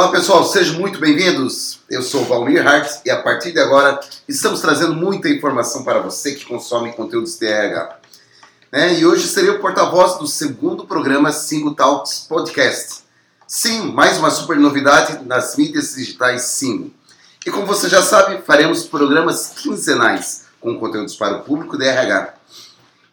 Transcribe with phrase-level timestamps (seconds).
[0.00, 1.80] Olá pessoal, sejam muito bem-vindos.
[1.90, 6.32] Eu sou Valmir Hart e a partir de agora estamos trazendo muita informação para você
[6.32, 7.98] que consome conteúdos TRH.
[8.72, 8.98] Né?
[8.98, 13.02] E hoje serei o porta-voz do segundo programa Single Talks Podcast.
[13.46, 16.90] Sim, mais uma super novidade nas mídias digitais Single.
[17.44, 22.32] E como você já sabe, faremos programas quinzenais com conteúdos para o público DRH.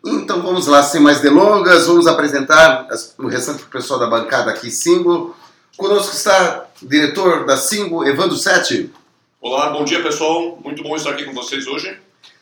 [0.05, 5.35] Então vamos lá, sem mais delongas, vamos apresentar o restante pessoal da bancada aqui Single.
[5.77, 8.91] Conosco está o diretor da Singo, Evandro Sete.
[9.39, 11.95] Olá, bom dia pessoal, muito bom estar aqui com vocês hoje.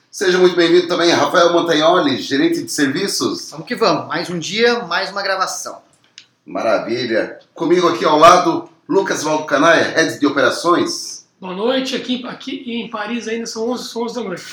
[0.09, 3.51] Seja muito bem-vindo também Rafael Montagnoli, gerente de serviços.
[3.51, 5.79] Vamos que vamos, mais um dia, mais uma gravação.
[6.45, 7.37] Maravilha.
[7.53, 11.27] Comigo aqui ao lado, Lucas Valcanaia, head de operações.
[11.37, 14.45] Boa noite, aqui, aqui em Paris ainda são 11, 11 da noite.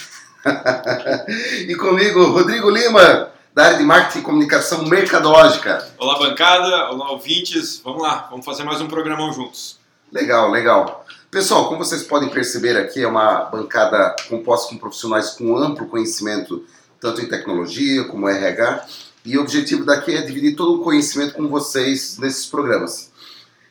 [1.68, 5.86] e comigo, Rodrigo Lima, da área de marketing e comunicação mercadológica.
[5.98, 7.82] Olá, bancada, olá, ouvintes.
[7.84, 9.78] Vamos lá, vamos fazer mais um programão juntos.
[10.10, 11.04] Legal, legal.
[11.30, 16.64] Pessoal, como vocês podem perceber aqui, é uma bancada composta com profissionais com amplo conhecimento,
[16.98, 18.86] tanto em tecnologia como RH,
[19.22, 23.12] e o objetivo daqui é dividir todo o conhecimento com vocês nesses programas.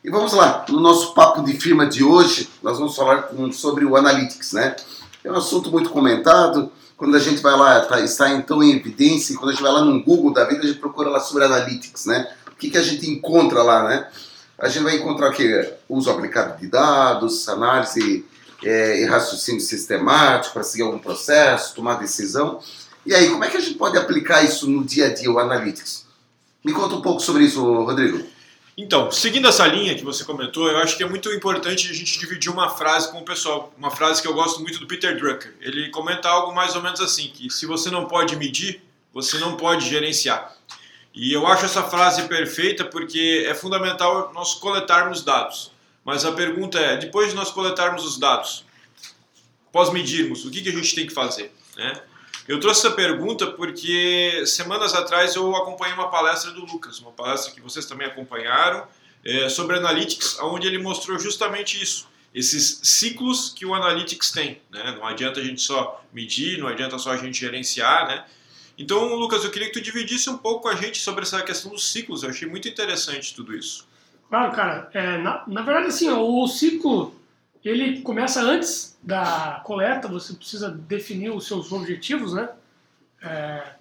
[0.04, 3.96] E vamos lá, no nosso papo de firma de hoje, nós vamos falar sobre o
[3.96, 4.76] Analytics, né?
[5.24, 6.70] É um assunto muito comentado,
[7.02, 9.84] quando a gente vai lá, tá, está então em evidência, quando a gente vai lá
[9.84, 12.32] no Google da vida, a gente procura lá sobre Analytics, né?
[12.46, 14.08] O que, que a gente encontra lá, né?
[14.56, 15.68] A gente vai encontrar que?
[15.88, 18.24] Uso aplicado de dados, análise
[18.62, 22.60] é, e raciocínio sistemático para seguir algum processo, tomar decisão.
[23.04, 25.40] E aí, como é que a gente pode aplicar isso no dia a dia, o
[25.40, 26.06] Analytics?
[26.64, 28.24] Me conta um pouco sobre isso, Rodrigo.
[28.76, 32.18] Então, seguindo essa linha que você comentou, eu acho que é muito importante a gente
[32.18, 33.72] dividir uma frase com o pessoal.
[33.76, 35.54] Uma frase que eu gosto muito do Peter Drucker.
[35.60, 39.56] Ele comenta algo mais ou menos assim, que se você não pode medir, você não
[39.56, 40.56] pode gerenciar.
[41.14, 45.70] E eu acho essa frase perfeita porque é fundamental nós coletarmos dados.
[46.02, 48.64] Mas a pergunta é, depois de nós coletarmos os dados,
[49.68, 51.54] após medirmos, o que, que a gente tem que fazer?
[51.76, 52.00] Né?
[52.48, 57.52] Eu trouxe essa pergunta porque semanas atrás eu acompanhei uma palestra do Lucas, uma palestra
[57.52, 58.86] que vocês também acompanharam,
[59.24, 64.60] é, sobre Analytics, onde ele mostrou justamente isso, esses ciclos que o Analytics tem.
[64.70, 64.96] Né?
[64.96, 68.08] Não adianta a gente só medir, não adianta só a gente gerenciar.
[68.08, 68.24] Né?
[68.76, 71.70] Então, Lucas, eu queria que tu dividisse um pouco com a gente sobre essa questão
[71.70, 72.22] dos ciclos.
[72.22, 73.86] Eu achei muito interessante tudo isso.
[74.28, 74.90] Claro, cara.
[74.92, 77.14] É, na, na verdade, assim, o ciclo
[77.68, 82.48] ele começa antes da coleta, você precisa definir os seus objetivos, né?
[83.22, 83.74] É,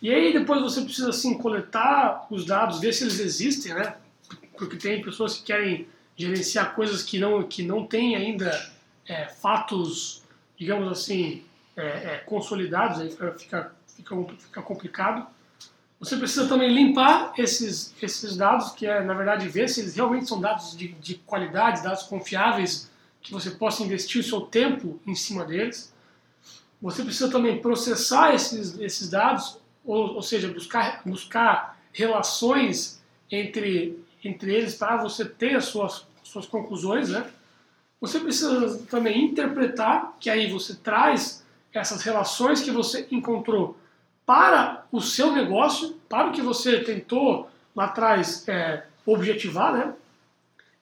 [0.00, 3.96] e aí depois você precisa assim coletar os dados, ver se eles existem, né?
[4.56, 8.50] Porque tem pessoas que querem gerenciar coisas que não que não têm ainda
[9.06, 10.22] é, fatos,
[10.56, 11.42] digamos assim,
[11.76, 15.26] é, é consolidados, aí fica, fica fica complicado.
[15.98, 20.28] Você precisa também limpar esses esses dados, que é na verdade ver se eles realmente
[20.28, 22.89] são dados de, de qualidade, dados confiáveis
[23.22, 25.92] que você possa investir o seu tempo em cima deles.
[26.80, 33.00] Você precisa também processar esses, esses dados, ou, ou seja, buscar, buscar relações
[33.30, 37.10] entre, entre eles para você ter as suas, suas conclusões.
[37.10, 37.28] Né?
[38.00, 43.76] Você precisa também interpretar, que aí você traz essas relações que você encontrou
[44.24, 49.94] para o seu negócio, para o que você tentou lá atrás é, objetivar, né?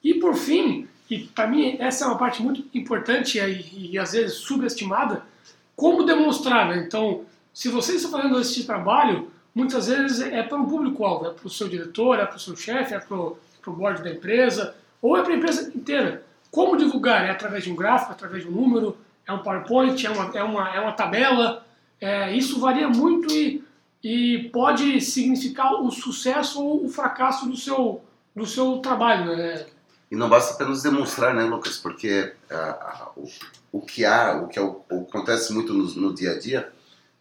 [0.03, 4.13] E por fim, e para mim essa é uma parte muito importante e, e às
[4.13, 5.23] vezes subestimada,
[5.75, 6.85] como demonstrar, né?
[6.87, 7.25] Então,
[7.55, 11.51] se você está fazendo esse trabalho, muitas vezes é para um público-alvo, é para o
[11.51, 13.37] seu diretor, é para o seu chefe, é para o
[13.67, 16.25] board da empresa, ou é para a empresa inteira.
[16.51, 17.25] Como divulgar?
[17.25, 18.97] É através de um gráfico, através de um número,
[19.27, 21.67] é um PowerPoint, é uma, é uma, é uma tabela.
[22.01, 23.63] É, isso varia muito e,
[24.03, 28.03] e pode significar o sucesso ou o fracasso do seu,
[28.35, 29.37] do seu trabalho.
[29.37, 29.67] Né?
[30.11, 31.77] E não basta apenas demonstrar, né, Lucas?
[31.77, 33.29] Porque ah, o,
[33.73, 36.73] o, que há, o que é o, acontece muito no, no, dia a dia,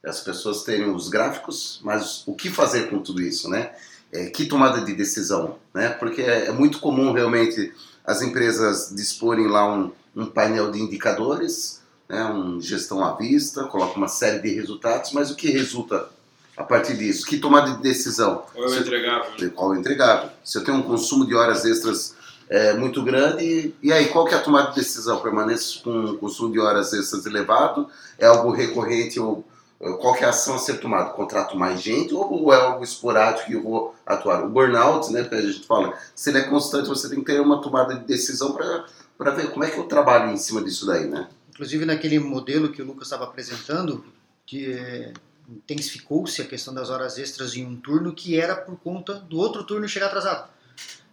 [0.04, 3.72] as pessoas terem os gráficos, mas o que fazer com tudo isso, né?
[4.10, 5.90] É, que tomada de decisão, né?
[5.90, 7.74] Porque é, é, muito comum realmente
[8.06, 13.98] as empresas disporem lá um, um painel de indicadores, né, um gestão à vista, coloca
[13.98, 16.08] uma série de resultados, mas o que resulta
[16.56, 17.26] a partir disso?
[17.26, 18.44] Que tomada de decisão?
[18.54, 19.52] Qual é o entregável?
[19.52, 20.30] Qual é o entregável?
[20.44, 22.16] Se eu tenho um consumo de horas extras
[22.50, 23.74] é, muito grande.
[23.82, 25.22] E, aí, qual que é a tomada de decisão?
[25.22, 27.90] Permanece com um consumo de horas extras elevado?
[28.18, 29.46] É algo recorrente ou
[29.80, 31.12] qual que é a ação a ser tomada?
[31.12, 34.44] Contrato mais gente ou é algo esporádico que eu vou atuar?
[34.44, 37.40] O burnout, né, que a gente fala, se ele é constante, você tem que ter
[37.40, 41.06] uma tomada de decisão para ver como é que eu trabalho em cima disso daí,
[41.06, 41.28] né?
[41.50, 44.04] Inclusive naquele modelo que o Lucas estava apresentando,
[44.46, 45.14] que é,
[45.48, 49.64] intensificou-se a questão das horas extras em um turno que era por conta do outro
[49.64, 50.50] turno chegar atrasado.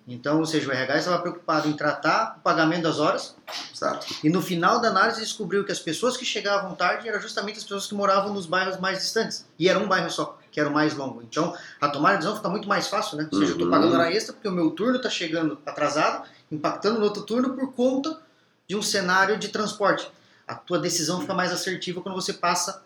[0.06, 3.35] Então, ou seja, o RH estava preocupado em tratar o pagamento das horas
[3.73, 4.06] Exato.
[4.23, 7.62] e no final da análise descobriu que as pessoas que chegavam tarde eram justamente as
[7.62, 9.47] pessoas que moravam nos bairros mais distantes.
[9.59, 11.23] E era um bairro só, que era o mais longo.
[11.23, 13.27] Então, a tomada de decisão fica muito mais fácil, né?
[13.33, 13.73] Ou seja, eu estou Uhum.
[13.73, 17.73] pagando hora extra porque o meu turno está chegando atrasado, impactando no outro turno por
[17.73, 18.21] conta
[18.69, 20.07] de um cenário de transporte.
[20.47, 22.83] A tua decisão fica mais assertiva quando você passa,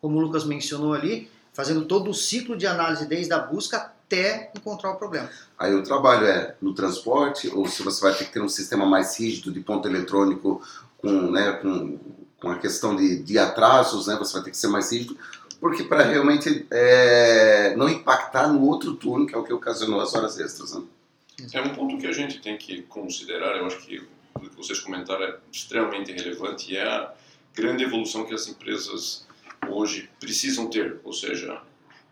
[0.00, 4.50] como o Lucas mencionou ali, fazendo todo o ciclo de análise desde a busca até
[4.54, 5.30] encontrar o problema.
[5.58, 8.84] Aí o trabalho é no transporte, ou se você vai ter que ter um sistema
[8.84, 10.62] mais rígido de ponto eletrônico
[10.98, 11.98] com, né, com,
[12.38, 15.16] com a questão de, de atrasos, né, você vai ter que ser mais rígido,
[15.58, 20.14] porque para realmente é, não impactar no outro turno, que é o que ocasionou as
[20.14, 20.74] horas extras.
[20.74, 20.82] Né?
[21.54, 24.80] É um ponto que a gente tem que considerar, eu acho que o que vocês
[24.80, 27.12] comentaram é extremamente relevante e é a
[27.54, 29.26] grande evolução que as empresas
[29.68, 31.60] hoje precisam ter, ou seja,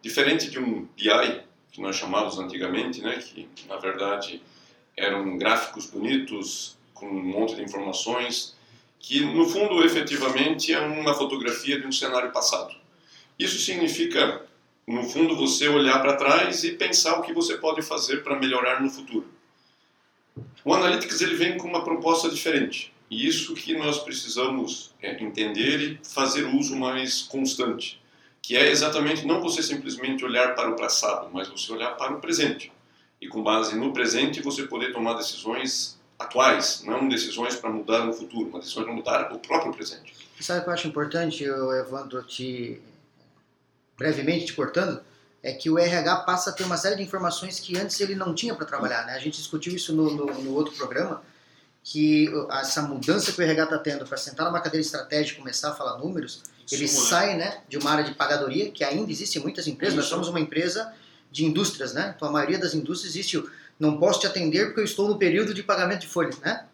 [0.01, 4.43] diferente de um BI que nós chamávamos antigamente, né, que na verdade
[4.97, 8.55] eram gráficos bonitos com um monte de informações,
[8.99, 12.75] que no fundo efetivamente é uma fotografia de um cenário passado.
[13.39, 14.43] Isso significa,
[14.87, 18.83] no fundo, você olhar para trás e pensar o que você pode fazer para melhorar
[18.83, 19.27] no futuro.
[20.63, 22.93] O Analytics ele vem com uma proposta diferente.
[23.11, 28.00] E isso que nós precisamos é, entender e fazer uso mais constante,
[28.51, 32.21] que é exatamente não você simplesmente olhar para o passado, mas você olhar para o
[32.21, 32.73] presente.
[33.21, 38.13] E com base no presente você poder tomar decisões atuais, não decisões para mudar no
[38.13, 40.13] futuro, mas decisões para mudar o próprio presente.
[40.41, 42.83] Sabe o que eu acho importante, Evandro, te
[43.97, 45.01] brevemente te cortando?
[45.45, 48.35] É que o RH passa a ter uma série de informações que antes ele não
[48.35, 49.07] tinha para trabalhar.
[49.07, 49.13] Né?
[49.13, 51.23] A gente discutiu isso no, no, no outro programa,
[51.85, 55.71] que essa mudança que o RH está tendo para sentar numa cadeira estratégica e começar
[55.71, 59.39] a falar números, ele Sim, sai né, de uma área de pagadoria, que ainda existe
[59.39, 59.97] em muitas empresas.
[59.97, 60.15] Nós Isso.
[60.15, 60.93] somos uma empresa
[61.31, 62.15] de indústrias, né?
[62.17, 63.51] Então a maioria das indústrias existe o
[63.81, 66.67] não posso te atender porque eu estou no período de pagamento de folha, né?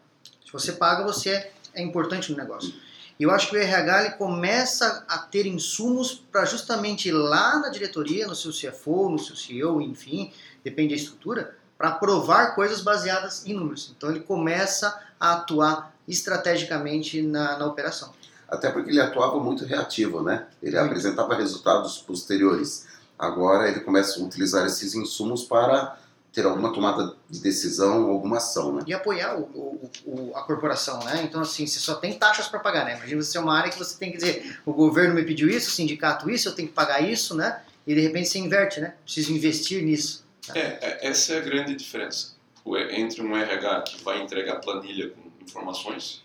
[0.45, 2.73] Se você paga, você é, é importante no negócio.
[3.17, 7.69] E eu acho que o RH ele começa a ter insumos para justamente lá na
[7.69, 10.31] diretoria, no seu CFO, no seu CEO, enfim,
[10.63, 13.93] depende da estrutura, para provar coisas baseadas em números.
[13.95, 18.13] Então ele começa a atuar estrategicamente na, na operação.
[18.49, 20.47] Até porque ele atuava muito reativo, né?
[20.63, 22.87] Ele apresentava resultados posteriores.
[23.19, 25.97] Agora ele começa a utilizar esses insumos para
[26.31, 28.83] ter alguma tomada de decisão, alguma ação, né?
[28.85, 31.23] E apoiar o, o- o- a corporação, né?
[31.23, 32.95] Então, assim, você só tem taxas para pagar, né?
[32.95, 35.69] Imagina você é uma área que você tem que dizer, o governo me pediu isso,
[35.69, 37.61] o sindicato isso, eu tenho que pagar isso, né?
[37.87, 38.93] E de repente você inverte, né?
[39.03, 40.25] Preciso investir nisso.
[40.53, 42.33] É, é, essa é a grande diferença
[42.63, 46.21] O- entre um RH que vai entregar planilha com informações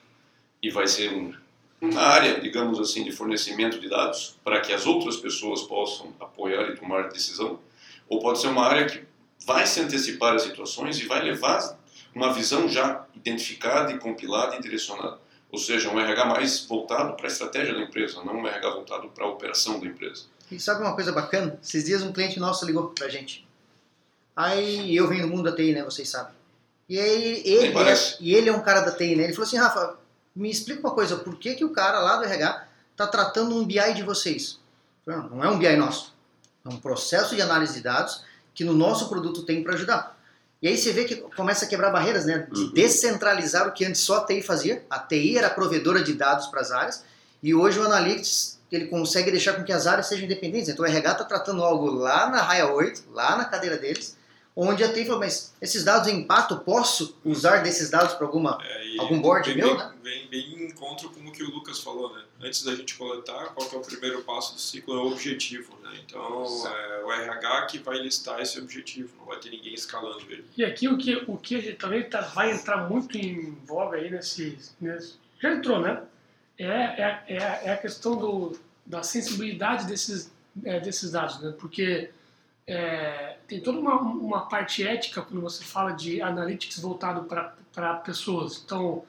[0.62, 1.32] e vai ser um,
[1.82, 6.68] uma área, digamos assim, de fornecimento de dados para que as outras pessoas possam apoiar
[6.70, 7.58] e tomar decisão,
[8.08, 9.02] ou pode ser uma área que
[9.44, 11.76] vai se antecipar às situações e vai levar
[12.14, 15.18] uma visão já identificada e compilada e direcionada.
[15.50, 19.08] Ou seja, um RH mais voltado para a estratégia da empresa, não um RH voltado
[19.08, 20.24] para a operação da empresa.
[20.50, 21.58] E sabe uma coisa bacana?
[21.62, 23.46] Esses dias um cliente nosso ligou pra gente.
[24.36, 25.82] Aí eu venho do mundo da TI, né?
[25.82, 26.34] Vocês sabem.
[26.88, 29.24] E aí ele, é, e ele é um cara da TI, né?
[29.24, 29.98] Ele falou assim, Rafa,
[30.34, 32.64] me explica uma coisa, por que, que o cara lá do RH
[32.96, 34.58] tá tratando um BI de vocês?
[35.06, 36.14] Não, não é um BI nosso.
[36.64, 38.22] É um processo de análise de dados
[38.54, 40.18] que no nosso produto tem para ajudar.
[40.60, 42.46] E aí você vê que começa a quebrar barreiras, né?
[42.52, 42.72] De Uhum.
[42.72, 44.84] descentralizar o que antes só a TI fazia.
[44.88, 47.02] A TI era provedora de dados para as áreas
[47.42, 50.68] e hoje o Analytics ele consegue deixar com que as áreas sejam independentes.
[50.68, 54.16] Então o RH está tratando algo lá na raia 8, lá na cadeira deles,
[54.54, 58.58] onde a TI falou, mas esses dados em impacto, posso usar desses dados para alguma...
[58.62, 59.90] É, Algum board vem, meu, né?
[60.02, 62.22] Vem bem em encontro com o que o Lucas falou, né?
[62.42, 64.94] Antes da gente coletar, qual que é o primeiro passo do ciclo?
[64.94, 65.98] É o objetivo, né?
[66.04, 70.44] Então, é o RH que vai listar esse objetivo, não vai ter ninguém escalando ele.
[70.56, 73.96] E aqui o que, o que a gente também tá, vai entrar muito em voga
[73.96, 76.02] aí nesse, nesse já entrou, né?
[76.58, 80.30] É, é, é, a- é a questão do, da sensibilidade desses,
[80.64, 81.54] é, desses dados, né?
[81.58, 82.10] Porque
[82.66, 88.62] é, tem toda uma, uma parte ética quando você fala de analytics voltado para pessoas.
[88.64, 89.04] Então,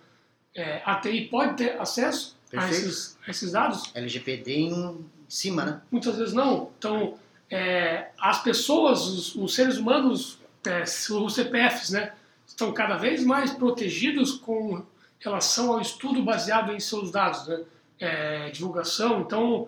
[0.56, 3.92] é, a TI pode ter acesso a esses, a esses dados?
[3.96, 5.82] LGPD em cima, né?
[5.92, 6.72] Muitas vezes não.
[6.78, 7.18] Então,
[7.50, 12.14] é, as pessoas, os, os seres humanos, é, os CPFs, né,
[12.48, 14.84] estão cada vez mais protegidos com
[15.20, 17.64] relação ao estudo baseado em seus dados, né,
[18.00, 19.22] é, divulgação.
[19.22, 19.68] Então,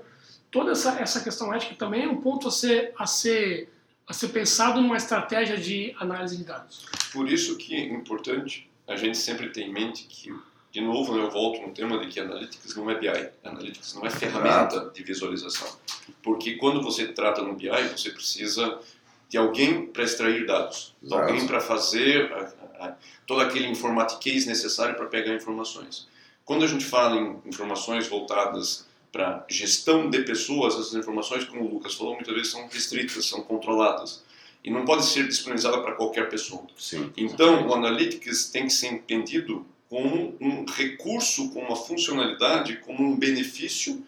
[0.51, 3.71] toda essa, essa questão ética também é um ponto a ser, a ser,
[4.07, 6.85] a ser pensado numa estratégia de análise de dados.
[7.11, 10.33] Por isso que é importante a gente sempre ter em mente que,
[10.71, 14.09] de novo, eu volto no tema de que Analytics não é BI, Analytics não é
[14.09, 15.75] ferramenta de visualização.
[16.21, 18.79] Porque quando você trata no BI, você precisa
[19.27, 22.95] de alguém para extrair dados, de alguém para fazer a, a,
[23.25, 26.07] todo aquele informatiquez necessário para pegar informações.
[26.43, 28.85] Quando a gente fala em informações voltadas
[29.15, 33.41] para gestão de pessoas, essas informações, como o Lucas falou, muitas vezes são restritas, são
[33.43, 34.21] controladas
[34.61, 36.63] e não pode ser disponibilizada para qualquer pessoa.
[36.77, 37.09] Sim.
[37.15, 43.15] Então, o Analytics tem que ser entendido como um recurso, como uma funcionalidade, como um
[43.15, 44.03] benefício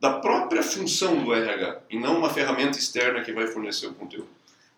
[0.00, 4.28] da própria função do RH e não uma ferramenta externa que vai fornecer o conteúdo.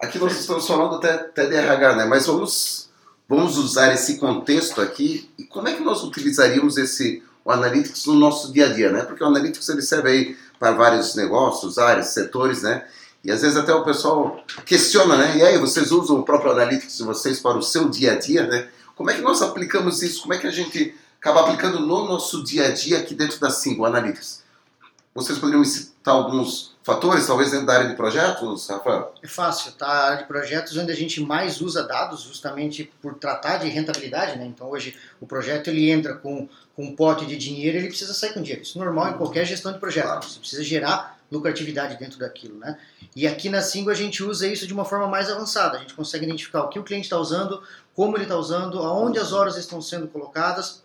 [0.00, 2.04] Aqui nós estamos falando até, até de RH, né?
[2.04, 2.90] Mas vamos,
[3.28, 8.12] vamos usar esse contexto aqui e como é que nós utilizaríamos esse o Analytics no
[8.12, 9.00] nosso dia a dia, né?
[9.00, 12.86] Porque o Analytics ele serve aí para vários negócios, áreas, setores, né?
[13.24, 15.38] E às vezes até o pessoal questiona, né?
[15.38, 18.46] E aí, vocês usam o próprio Analytics de vocês para o seu dia a dia,
[18.46, 18.68] né?
[18.94, 20.20] Como é que nós aplicamos isso?
[20.20, 23.48] Como é que a gente acaba aplicando no nosso dia a dia aqui dentro da
[23.48, 24.42] Single Analytics?
[25.14, 29.12] Vocês poderiam me citar alguns fatores, talvez dentro da área de projetos, Rafael?
[29.22, 29.86] É fácil, tá?
[29.86, 34.38] A área de projetos onde a gente mais usa dados, justamente por tratar de rentabilidade,
[34.38, 34.46] né?
[34.46, 38.32] Então hoje o projeto ele entra com, com um pote de dinheiro, ele precisa sair
[38.32, 38.62] com dinheiro.
[38.62, 40.06] Isso é normal em qualquer gestão de projeto.
[40.06, 40.22] Claro.
[40.24, 42.78] Você precisa gerar lucratividade dentro daquilo, né?
[43.14, 45.76] E aqui na Singo a gente usa isso de uma forma mais avançada.
[45.76, 47.62] A gente consegue identificar o que o cliente está usando,
[47.94, 50.82] como ele está usando, aonde as horas estão sendo colocadas,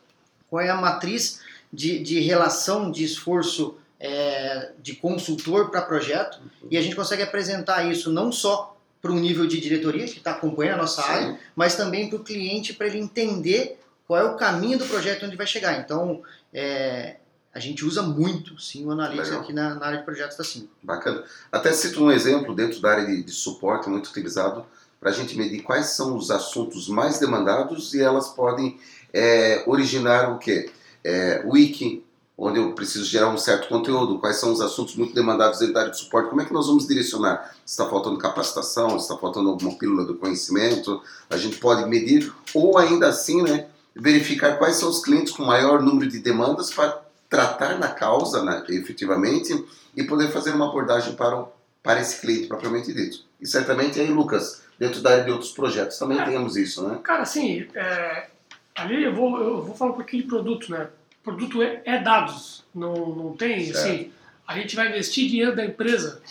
[0.50, 1.40] qual é a matriz
[1.72, 6.38] de, de relação de esforço é, de consultor para projeto
[6.70, 10.32] e a gente consegue apresentar isso não só para um nível de diretoria que está
[10.32, 11.10] acompanhando a nossa Sim.
[11.10, 15.26] área, mas também para o cliente para ele entender qual é o caminho do projeto
[15.26, 15.80] onde vai chegar.
[15.80, 16.22] Então,
[16.54, 17.16] é,
[17.54, 19.44] a gente usa muito, sim, o Analytics Legal.
[19.44, 20.68] aqui na, na área de projetos da Sim.
[20.82, 21.24] Bacana.
[21.50, 24.66] Até cito um exemplo dentro da área de, de suporte muito utilizado
[25.00, 28.78] para a gente medir quais são os assuntos mais demandados e elas podem
[29.14, 30.70] é, originar o quê?
[31.04, 32.04] É, wiki,
[32.44, 35.80] onde eu preciso gerar um certo conteúdo, quais são os assuntos muito demandados dentro da
[35.82, 37.56] área de suporte, como é que nós vamos direcionar?
[37.66, 42.32] Se está faltando capacitação, se está faltando alguma pílula do conhecimento, a gente pode medir,
[42.54, 47.02] ou ainda assim, né, verificar quais são os clientes com maior número de demandas para
[47.30, 49.64] tratar na causa, né, efetivamente,
[49.96, 51.48] e poder fazer uma abordagem para, o,
[51.82, 53.20] para esse cliente propriamente dito.
[53.40, 56.26] E certamente aí, Lucas, dentro da área de outros projetos também É.
[56.26, 57.00] temos isso, né?
[57.04, 58.28] Cara, assim, é,
[58.76, 60.88] ali eu vou, eu vou falar um pouquinho de produto, né?
[61.24, 63.77] Produto é, é dados, não, não tem, Certo.
[63.77, 64.12] assim,
[64.48, 66.22] a gente vai investir dinheiro da empresa,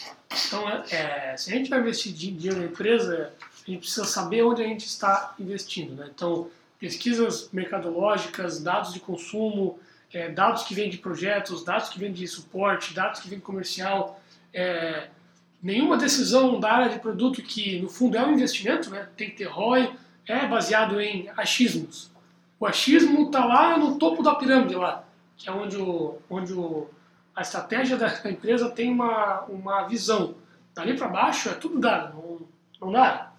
[0.47, 3.33] então, é, se a gente vai investir di- dinheiro na empresa,
[3.67, 6.11] a gente precisa saber onde a gente está investindo, né?
[6.15, 9.79] Então, pesquisas mercadológicas, dados de consumo,
[10.13, 13.45] é, dados que vêm de projetos, dados que vêm de suporte, dados que vêm de
[13.45, 14.21] comercial,
[14.53, 15.09] é,
[15.63, 19.09] nenhuma decisão da área de produto que, no fundo, é um investimento, né?
[19.17, 19.91] tem que ter ROI,
[20.27, 22.11] é baseado em achismos.
[22.63, 25.03] O achismo está lá no topo da pirâmide, lá,
[25.37, 26.89] que é onde, o, onde o,
[27.35, 30.37] a estratégia da empresa tem uma, uma visão.
[30.73, 32.41] Dali para baixo é tudo dado, não,
[32.81, 33.33] não dá.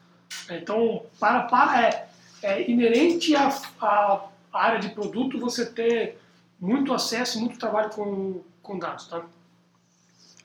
[0.50, 2.10] Então, para, para é,
[2.42, 3.48] é inerente à,
[3.80, 6.20] à área de produto você ter
[6.60, 9.08] muito acesso muito trabalho com, com dados.
[9.08, 9.24] Tá?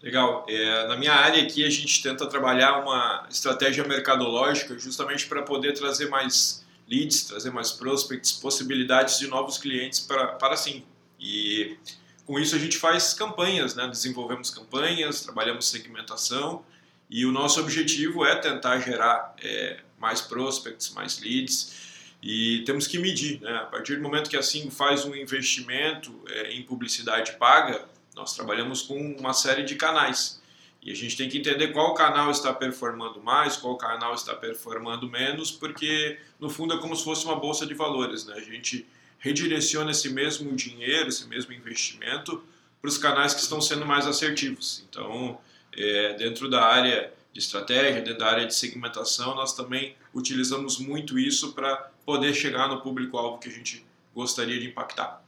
[0.01, 0.47] Legal.
[0.49, 5.73] É, na minha área aqui a gente tenta trabalhar uma estratégia mercadológica justamente para poder
[5.73, 10.85] trazer mais leads, trazer mais prospects, possibilidades de novos clientes para, para sim.
[11.21, 11.77] E
[12.25, 13.87] com isso a gente faz campanhas, né?
[13.89, 16.65] desenvolvemos campanhas, trabalhamos segmentação
[17.11, 21.89] e o nosso objetivo é tentar gerar é, mais prospects, mais leads
[22.23, 23.41] e temos que medir.
[23.41, 23.51] Né?
[23.57, 28.35] A partir do momento que a Singo faz um investimento é, em publicidade paga, nós
[28.35, 30.38] trabalhamos com uma série de canais.
[30.83, 35.09] E a gente tem que entender qual canal está performando mais, qual canal está performando
[35.09, 38.25] menos, porque no fundo é como se fosse uma bolsa de valores.
[38.25, 38.35] Né?
[38.37, 38.87] A gente
[39.19, 42.43] redireciona esse mesmo dinheiro, esse mesmo investimento
[42.81, 44.85] para os canais que estão sendo mais assertivos.
[44.89, 45.39] Então,
[45.77, 51.19] é, dentro da área de estratégia, dentro da área de segmentação, nós também utilizamos muito
[51.19, 55.23] isso para poder chegar no público-alvo que a gente gostaria de impactar.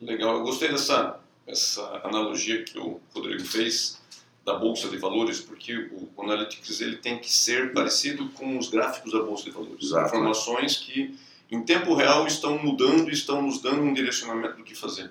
[0.00, 3.99] Legal, eu gostei dessa essa analogia que o Rodrigo fez
[4.44, 9.12] da bolsa de valores, porque o Analytics ele tem que ser parecido com os gráficos
[9.12, 9.84] da bolsa de valores.
[9.84, 10.06] Exato.
[10.06, 11.14] Informações que
[11.50, 15.10] em tempo real estão mudando e estão nos dando um direcionamento do que fazer.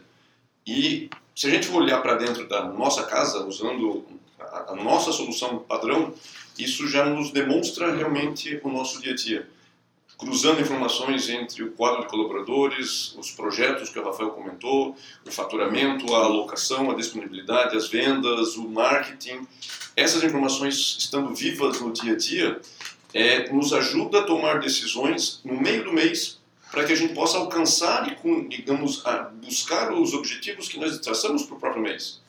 [0.65, 4.05] E se a gente for olhar para dentro da nossa casa, usando
[4.39, 6.13] a, a nossa solução padrão,
[6.57, 9.47] isso já nos demonstra realmente o nosso dia a dia
[10.19, 14.93] cruzando informações entre o quadro de colaboradores, os projetos que o Rafael comentou,
[15.25, 19.47] o faturamento, a alocação, a disponibilidade, as vendas, o marketing.
[19.95, 22.61] Essas informações estando vivas no dia a dia
[23.13, 26.37] é, nos ajuda a tomar decisões no meio do mês
[26.69, 29.01] para que a gente possa alcançar e, digamos,
[29.41, 32.21] buscar os objetivos que nós traçamos para o próprio mês.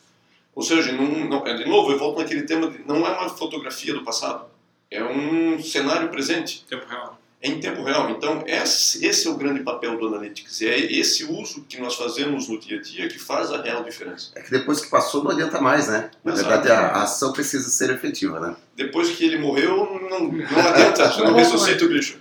[0.55, 3.29] Ou seja, não, não, é, de novo, eu volto naquele tema de não é uma
[3.29, 4.49] fotografia do passado.
[4.91, 7.20] é um cenário presente, Tempo real.
[7.43, 8.11] É em tempo real.
[8.11, 10.61] Então, esse, é o grande papel do Analytics.
[10.61, 14.31] É esse uso que nós fazemos no dia a dia que faz a real diferença.
[14.35, 16.11] É que depois que passou não adianta mais, né?
[16.23, 16.49] Na Exato.
[16.49, 18.55] verdade, a, ação precisa ser efetiva, né?
[18.77, 22.19] Depois que ele morreu, não, não adianta, não ressuscita o bicho.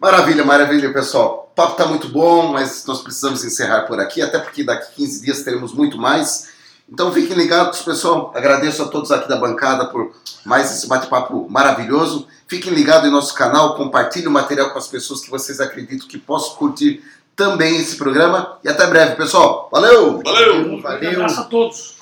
[0.00, 1.50] Maravilha, maravilha, pessoal.
[1.52, 5.24] O papo está muito bom, mas nós precisamos encerrar por aqui, até porque daqui 15
[5.24, 6.51] dias teremos muito mais.
[6.92, 8.32] Então fiquem ligados, pessoal.
[8.34, 10.12] Agradeço a todos aqui da bancada por
[10.44, 12.26] mais esse bate-papo maravilhoso.
[12.46, 16.18] Fiquem ligados em nosso canal, compartilhem o material com as pessoas que vocês acreditam que
[16.18, 17.02] possam curtir
[17.34, 18.58] também esse programa.
[18.62, 19.70] E até breve, pessoal.
[19.72, 20.20] Valeu!
[20.22, 20.74] Valeu!
[20.74, 21.12] Um Valeu.
[21.12, 22.01] abraço a todos.